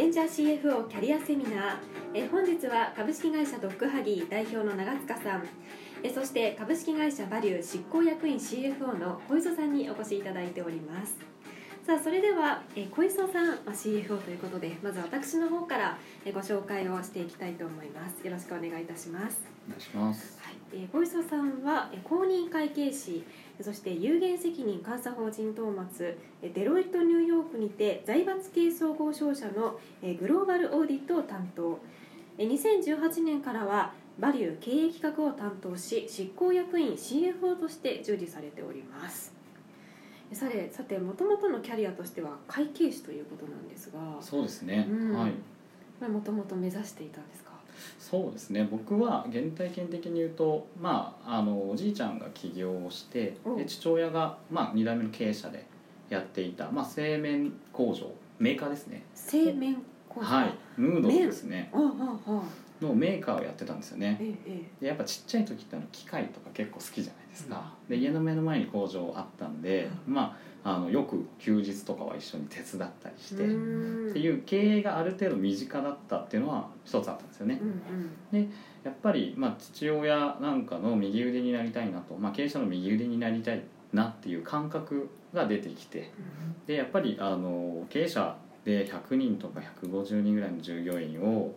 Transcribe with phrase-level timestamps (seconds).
[0.00, 1.76] ベンチャー CFO キャリアセミナー。
[2.14, 5.46] え本日は株式会社ドッグハギー代表の長塚さん。
[6.02, 11.16] えそして株式会社バリュー執行役員 CFO の小磯さんにお越しいただいております。
[11.86, 18.24] さあそれではえ小磯さんまあ CFO ということでまず私の方からえご紹介をしていきたいと思います。
[18.24, 19.40] よろしくお願いいたします。
[19.66, 20.38] お願いします。
[20.40, 23.24] はい、えー、小磯さんはえー公認会計士
[23.62, 31.80] そして有限責任監査法人等末えーデロイトニューヨークにて財閥系総合商社のえーグローバルオーディットを担当。
[32.38, 39.32] えー2018年からはバリュー経営企画を担当し執行役員 CFO として従事されております。
[39.34, 39.39] え
[40.32, 44.86] さてさてもともとのキャリアとしては会計士ということなんですがそうですね。
[44.88, 45.32] うんはい。
[46.08, 47.50] もともと目指していたんですか？
[47.98, 48.66] そうですね。
[48.70, 55.66] 僕は原体験的に言うと、まああのおじいちゃんが起業をして、おで父親がまあ二代目の経営者で
[56.08, 58.06] やっていたまあ製麺工場
[58.38, 59.02] メーカーですね。
[59.14, 59.76] 製麺
[60.08, 60.54] 工場はい。
[60.78, 61.70] ヌードルですね。
[61.72, 61.80] ああ
[62.26, 62.42] ああ
[62.80, 64.20] のメーカーをやってたんですよね。
[64.80, 67.72] でやっぱちっちゃい時ってあの機械とか結構好きじゃないですか。
[67.88, 73.44] で家の目の前に工場あったんで、まああのよく休日とかは一緒に手伝ったりして。
[73.44, 77.60] っていう経営がある程度身近だったっていうのは一つあったんですよね
[78.32, 78.52] う、ん
[78.84, 86.10] やっぱりまあ父親なんかの右腕になりたいなと、まあ、経営者の右腕になりたいなっていう感覚が出てきて
[86.66, 91.54] でやっぱりあの経営者で100人とか150人ぐらいの従業員を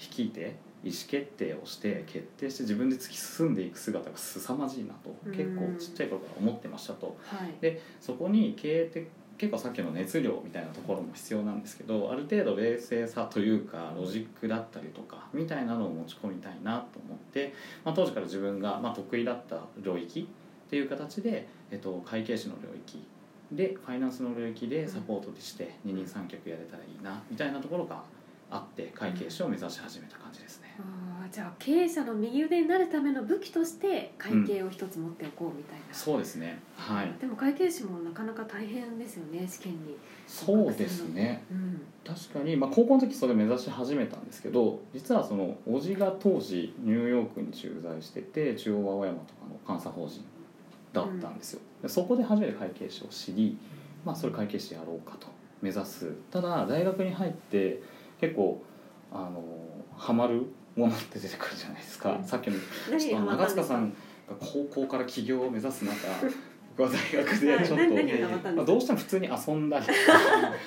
[0.00, 7.16] 率いて意思決定をして決定して自分で突き進んでいく姿が凄まじいなとうん結構ちっちゃい頃から思ってましたと。
[7.22, 20.28] はいでそこに経営って結構さっきの熱量みたいなところも必要なんですけどある程度冷静さというかロジックだったりとかみたいなのを持ち込みたいなと思って、まあ、当時から自分がまあ得意だった領域
[20.66, 23.02] っていう形で、えっと、会計士の領域
[23.50, 28.02] でファイナンスの領域でサポートして二人三脚やれたらいいなみたいなところが
[28.50, 30.76] あって会計士を目指し始めた感じですね。
[30.78, 36.58] あーじゃあ経営者の右腕になるための武器として会計を一つ持っておこうみたいな、そうですね。
[36.74, 37.12] はい。
[37.20, 39.96] でも会計士もなかなか大変ですよね試験に。
[40.26, 41.44] そうですね。
[41.50, 41.80] うん。
[42.04, 50.24] 確かに、まあ、高校の時それ目指し始めたんですけど実はその叔父が当時ニューヨークに駐在してて中央青山とかの監査法人
[50.92, 53.56] だったんですよ、でそこで初めて会計士を知り、
[54.04, 55.28] まあ、それ会計士やろうかと
[55.62, 56.12] 目指す。
[56.32, 57.80] ただ大学に入って
[58.20, 58.62] 結構
[59.12, 59.42] あの
[59.96, 62.24] ハマるものって出てくるじゃないですか、うん。
[62.24, 62.56] さっきの
[62.90, 63.62] 何がハマったんですか？
[63.62, 63.94] 長塚さんが
[64.38, 65.94] 高校から起業を目指す中
[66.76, 67.78] 僕 は大学でちょっ
[68.42, 69.86] と、まあ、どうしても普通に遊んだり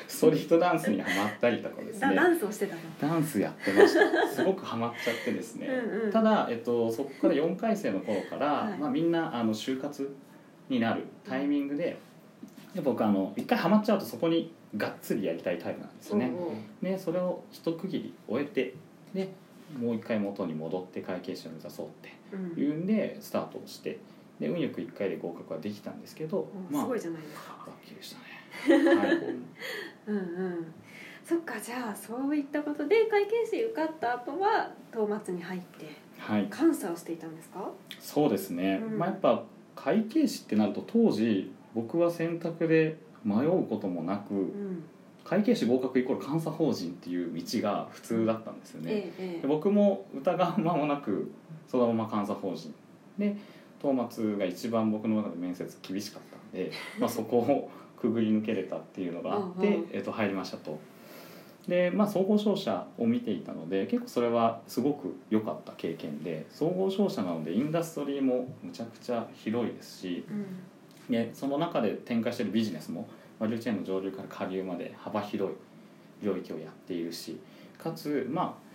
[0.07, 2.15] スト リートダンスにハマったりとかですね。
[2.15, 2.81] ダダンスをしてたの？
[2.99, 4.27] ダンスやってました。
[4.27, 5.67] すごくハマっちゃってですね。
[5.67, 6.11] うんうん。
[6.11, 8.77] ただ、えっと、そこから4回生の頃から、はい。
[8.77, 10.15] まあ、みんなあの就活
[10.69, 11.97] になるタイミングで
[12.73, 16.31] で僕あの一回ハマっちゃうとそこにがっつりやりたいタイプなんですよね。
[16.35, 18.73] おうおうでそれを一区切り終えて
[19.13, 19.29] で
[19.79, 22.63] もう一回元に戻って会計士を目指そうってうん。
[22.63, 23.99] いうんでスタートをして
[24.39, 27.63] で運よく1回で合格はできたんですけどおまあすごいじゃないですか。
[27.67, 29.17] ラッキーでしたね、はい、
[30.07, 30.19] うんう
[30.49, 30.73] ん。
[31.23, 35.85] そっかじゃあそういったことで会計士受かった後は東末に入って
[36.17, 37.69] はい、監査をしていたんですか？
[37.99, 38.97] そうですね、うん。
[38.97, 39.43] まあ、やっぱ
[39.75, 44.83] 会計士ってなると当時僕は選択で迷うこともなくうん
[45.23, 51.31] 会計士合格イコール監査法人っていう道が普通だったんですよね、えええで僕も疑う間もなく
[51.67, 52.73] そのまま監査法人。
[53.17, 53.35] で
[53.81, 57.69] 東末が一番僕の中で面接厳しかったんで、 まあ、そこを
[57.99, 60.79] くぐり抜けれたっていうのがあってえっと入りましたと。
[61.67, 70.45] でまあ、総合商社を見ていたので結構それはすごく良かった経験で総合商社なのでインダストリーもむちゃくちゃ広いですしうん
[71.09, 73.07] でその中で展開しているビジネスも
[73.39, 75.55] バリューチェーンの上流から下流まで幅広い
[76.25, 77.39] 領域をやっているし
[77.77, 78.73] かつまあ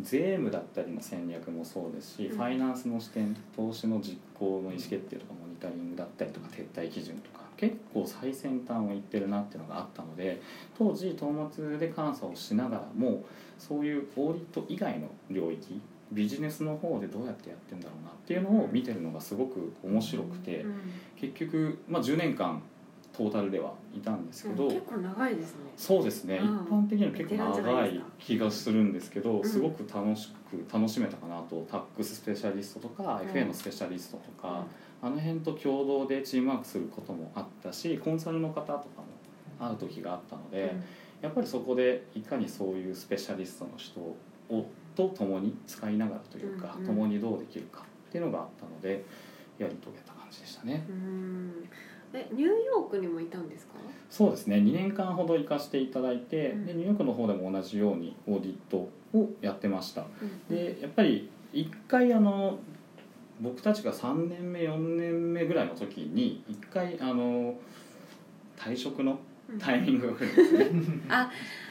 [0.00, 2.36] 税務だったりの戦略もそうですし、うん。
[2.36, 10.42] ファイナンスの視点投資の実行の意思決定とかモニタリングだったりとか撤退基準とか結構最先端をいってるなっていうのがあったので
[10.76, 13.24] 当時東末で監査をしながらも
[13.58, 15.80] そういうオーディット以外の領域
[16.12, 20.80] ビジネスの方でどうやってやってんだろうなっていうのを見てるのがすごく面白くて、うん
[21.16, 22.60] 結局、まあ、10年間
[23.16, 25.72] トータルではいたんですけど、うん結構長いですね。
[25.74, 26.44] そうですね、うん。
[26.44, 31.66] 一般的には結構長い気がするんですけど、んすごく楽しく楽しめたかなと。
[31.70, 33.30] タックススペシャリストとか、うん。
[33.30, 34.66] FA のスペシャリストとか、
[35.00, 38.86] あの辺と共同でチームワークすることもあったしコンサルの方とかも
[39.58, 40.74] 会う時があったので、
[41.22, 44.16] やっぱりそこでいかにそういうスペシャリストの人を
[44.96, 46.86] と共に使いながらというか、うんうん。
[46.88, 49.04] 共にどうできるかっていうのがあったので
[49.58, 50.84] やり遂げた感じでしたね。
[50.88, 51.68] うん。
[52.12, 53.74] えニューヨークにもいたんですか？
[54.10, 54.56] そうですね。
[54.56, 56.66] 2年間ほど行かせていただいて、うん。
[56.66, 60.02] でニューヨークの方でも同じようにオーディットをやってました。
[60.22, 62.58] うんでやっぱり一回あの
[63.40, 67.54] 僕たちが3年目4年目ぐらいの時に一回あの
[68.56, 69.58] 退職のうん。
[69.60, 70.70] タイミングが来るんですね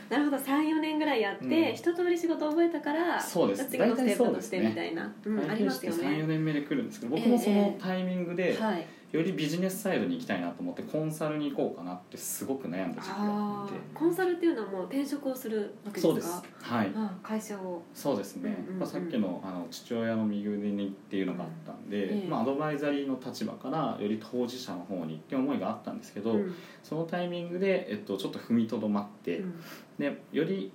[0.09, 0.37] なるほど。
[0.37, 1.75] 34年ぐらいやって、うん。
[1.75, 3.65] 一通り仕事覚えたからそうです。
[3.65, 13.75] 次のステップとしてみたいな、うん、ありますよ34ね年目で来るんですけど僕もそのタイミングではいよりビジネスサイドに行きたいなと思ってコンサルに行こうかなってすごく悩んだ時期がああって。
[13.75, 16.01] ーコンサルっていうのはもう転職をするわけですか？
[16.01, 16.43] そうです。
[16.61, 16.91] はい。
[16.95, 17.81] あ会社を。
[17.93, 18.79] そうですね、うんうんうん。
[18.81, 22.27] やっぱさっきのあの父親の右腕にっていうのがあったんで、ええ。
[22.27, 26.55] まあ、アドバイザリーの立場からより当事者の方にって思いがあったんですけど、うん。
[26.83, 29.53] そのタイミングで、えっと、ちょっと踏みとどまって、うん。
[29.97, 30.71] でより、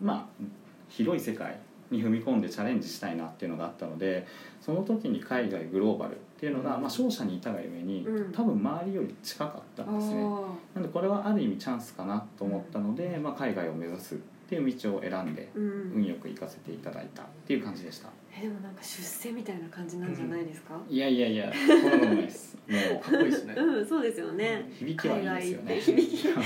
[0.00, 0.44] まあ、
[0.88, 1.60] 広い世界
[1.90, 4.26] に踏み込んでチャレンジしたいなっていうのがあったので
[4.60, 8.32] その時に海外グローバルっていうのが、まあ、商社にいたがゆえに、うん。
[8.32, 10.22] 多分周りより近かったんですね。
[10.22, 15.92] あなんでこれはある意味チャンスかなと思ったので、まあ、海外を目指すっていう道を選んでーうん。
[15.96, 18.10] 運よく行かせていただいたっていう感じでした。
[18.36, 22.58] えでもなんか出世みたいな感じなんじゃないですか、いやいやいやそんなことないです。
[22.66, 23.54] もうかっこいいですね。
[23.56, 26.42] うん、そうですよね、響きはいいですよね。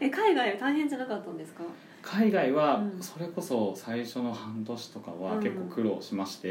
[0.00, 1.62] え海外 大変じゃなかったんですか？
[2.06, 3.02] 海外はうん。
[3.02, 5.42] それこそ最初の半年とかはうん。
[5.42, 6.48] 結構苦労しまして、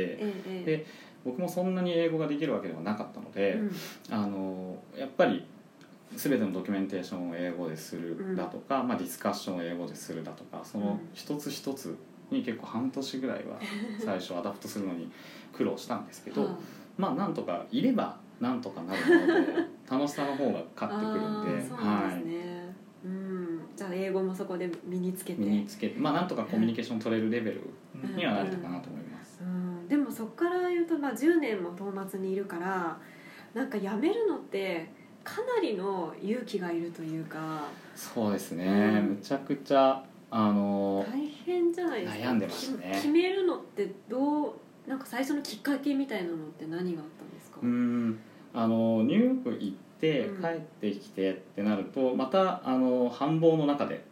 [0.65, 0.85] で
[1.23, 3.71] 僕もそんなに英語ができるわけではなかったので、うん。
[4.13, 5.45] あのやっぱり
[6.15, 11.97] 全てのドキュメンテーションを英語でするだとか、まあ、ディスカッションを英語でするだとかその一つ一つ
[12.31, 13.59] に結構半年ぐらいは
[14.03, 15.11] 最初 adapt するのに
[15.53, 16.57] 苦労したんですけど、は
[16.97, 19.53] まあなんとかいればなんとかなるので
[19.89, 22.54] 楽しさの方が勝ってくるんであー
[23.95, 25.41] 英語もそこで身につけて。
[25.41, 25.99] 身につけて。
[25.99, 27.61] まあなんとかコミュニケーション取れるレベル
[28.03, 28.15] うん。
[28.15, 29.39] にはなれたかなと思います。
[29.41, 32.97] うん、でもそこから言うと、まあ、10年も東松にいるから
[33.53, 34.89] なんか辞めるのって
[35.23, 37.63] かなりの勇気がいるというか。
[37.95, 39.09] そうですね、うん。
[39.15, 42.19] むちゃくちゃあの大変じゃないですか。
[42.19, 42.91] 悩んでましたね。
[42.93, 44.53] き決めるのってどう
[44.87, 48.19] なんか最初のきっかけみたいなのって何があったんですか、うん。
[48.53, 50.41] あのニューヨーク行ってうん。
[50.41, 54.03] 帰ってきてってなるとまたあの繁忙の中で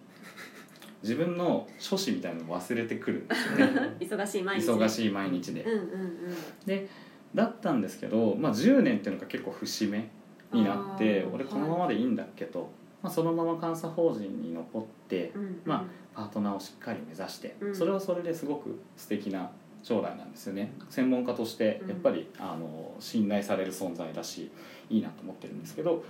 [1.03, 3.95] 自分の書士みたいなのを忘れてくるんですよね。
[3.99, 4.67] 忙しい毎日。
[4.67, 5.63] 忙しい毎日で。
[5.63, 6.89] うんうんうん。
[7.35, 10.07] だったんですけど、まあ、10年っていうのが結構節目
[10.53, 12.69] になって俺このままでいいんだっけと、
[13.01, 15.61] まあ、そのまま監査法人に残ってうんうん。
[15.65, 17.75] まパートナーをしっかり目指して、うん。
[17.75, 19.51] それはそれですごく素敵な
[19.83, 20.71] 将来なんですよね。
[20.89, 21.89] 専門家としてうん。
[21.89, 24.49] やっぱり、あの信頼される存在だし
[24.89, 26.03] いいなと思ってるんですけど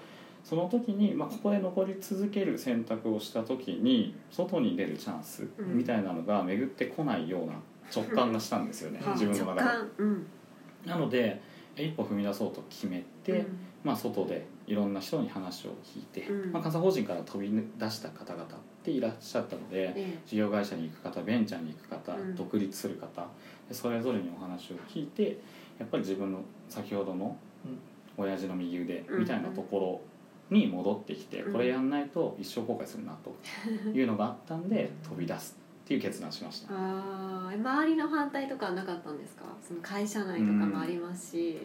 [0.43, 5.77] その時に、まあ、ここで残り続ける選択をした時に外に出るチャンスうん。
[5.77, 7.53] みたいなのが巡ってこないような
[7.93, 9.69] 直感がしたんですよね、はあ自分の直中で。
[9.69, 9.91] 感。
[9.97, 10.27] うん。
[10.85, 11.41] なので
[11.75, 13.57] 一歩踏み出そうと決めて、うん。
[13.83, 16.51] まあ、外でいろんな人に話を聞いて、うん。
[16.51, 18.45] まあ、監査法人から飛び出した方々
[18.83, 22.35] っていらっしゃったので、え事業会社に行く方ベンチャーに行く方、うん。
[22.35, 23.25] 独立する方
[23.69, 25.37] でそれぞれにお話を聞いて
[25.79, 27.37] やっぱり自分の先ほどの
[28.17, 30.01] 親父の右腕みたいなとこ
[30.51, 31.53] ろに戻ってきて、うん。
[31.53, 33.33] これやんないと一生後悔するなと
[33.97, 36.73] いうのがあったんで飛び出すっていう決断しました。
[36.73, 39.43] あー周りの反対とかはなかったんですか？
[39.65, 41.57] その会社内とかもありますし、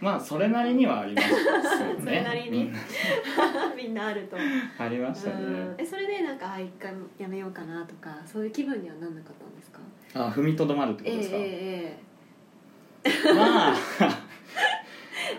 [0.00, 1.36] まあそれなりにはありますよ
[1.94, 2.00] ね。
[2.00, 2.64] それなりに。
[2.64, 2.74] うん。
[3.76, 4.36] みんなあると、
[4.78, 5.36] ありましたね。
[5.36, 5.74] うん。
[5.78, 9.78] えそれでなんかあ一回やめようかなとかそういう気分にはなんなかったんですか？
[10.14, 11.30] あ踏みとどまるってこええとです
[13.24, 13.30] か？
[13.32, 13.76] えまあえ。
[14.04, 14.08] え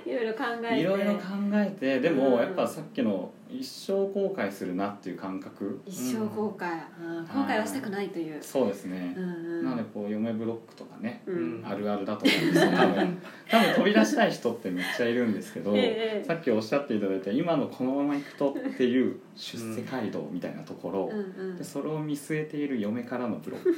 [0.06, 0.08] え。
[0.10, 0.80] いろいろ考えて。
[0.80, 1.20] いろいろ考
[1.54, 2.40] えてでもうん。
[2.42, 5.80] やっぱさっきの一生後悔するなっていう感覚？
[5.86, 9.13] 一生後悔、あー後悔はしたくないという、そうですね。
[9.18, 11.63] うんうん、なのでこう嫁ブロックとかねうん。
[11.66, 12.72] あるあるだと思うんですよ。
[12.72, 13.18] 多分。
[13.50, 21.20] 多分飛び出したい人ってめっちゃいるんですけどええさっきおっしゃっていただいた今のこのまま行くとっていう出世街道みたいなところうん
[21.51, 21.56] うん。
[21.58, 23.74] でそれを見据えている嫁からのブロック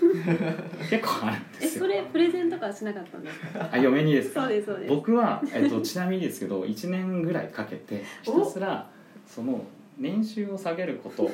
[0.89, 1.85] 結構あるんでえすよ。
[1.85, 3.69] それプレゼントとかはしなかったんですか？
[3.71, 4.41] あ嫁にですか？
[4.41, 4.89] そうですそうです。
[4.89, 8.89] 僕は、えっと、ちなみにですけど1年ぐらいかけてひたすら
[9.29, 9.62] その
[9.98, 11.29] 年収を下げること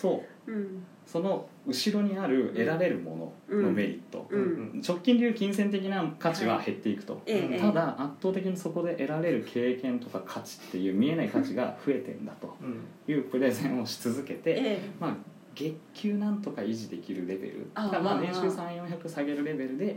[0.00, 0.84] とうん。
[1.06, 4.82] その後ろにある得られるもののメリット、うん。
[4.86, 7.58] 直近でいう金銭的な価値は減っていくと、ええ。
[7.58, 12.56] ただ圧倒的にそこで得られる経験とか価値っていう見えない価値が増えてんだと。
[12.62, 13.12] うん。
[13.12, 15.16] いうプレゼンをし続けて、えまあ
[15.54, 17.70] 月給なんとか維持できるレベル。
[17.74, 19.96] まあ年収3400下げるレベルで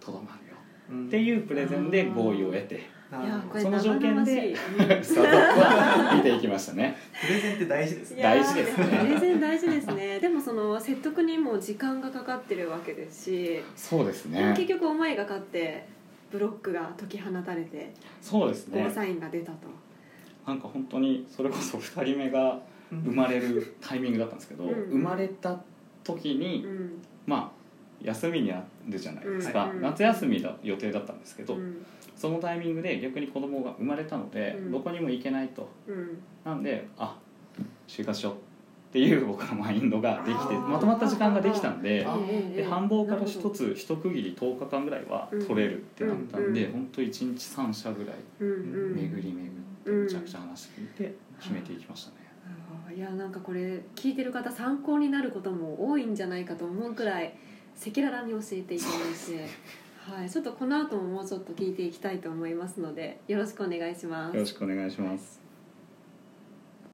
[0.00, 0.48] とどまる。
[0.48, 0.49] ようん
[0.92, 3.00] っていうプレゼンで合意を得て。
[3.10, 4.54] その条件で
[5.02, 6.96] スタートアップは見ていきましたね。
[7.20, 8.86] プレゼンって大事です大事ですね。
[8.86, 10.20] プレゼン大事ですね。
[10.20, 15.88] でもその説得にも時間がかかってるわけですし、そうですでも結ね局思いが勝って
[16.30, 17.92] ブロックが解き放たれて
[18.22, 18.80] そうですね。
[18.80, 19.66] ゴーサインが出たと、
[20.46, 22.60] なんか本当にそれこそ2人目が
[22.92, 24.70] 生まれるタイミングだったんですけど、うん。
[24.70, 25.58] 生まれた
[26.04, 27.02] 時に、うん。
[27.26, 27.59] まあ
[28.02, 31.84] 休みになるじゃないですか、うん夏休みだ予定だったんですけど、うん。
[32.16, 34.72] そのタイミングで逆に子供が生まれたので、うん。
[34.72, 35.68] どこにも行けないと。
[35.86, 36.18] うん。
[36.44, 37.16] なんであ
[37.86, 42.04] 就活しようっていう僕のマインドができてまとまった時間ができたんで
[42.56, 49.48] で繁忙から一つ一区切り10日間ぐらいは取れるってなったんで、うん本当一日3社ぐらい巡り巡っ
[49.84, 52.16] てめちゃくちゃ話聞いて決めていきましたね。
[52.94, 57.32] いやなんかこれ聞いてる方参考になることも多いんじゃないかと思うくらい
[57.78, 59.48] 赤裸々に教えていただいて、
[59.98, 64.34] はい、ちょっとこの後ももうちょっと聞いていきたいと思いますのでよろしくお願いします。
[64.34, 64.46] よろ。
[64.46, 65.39] しくお願いします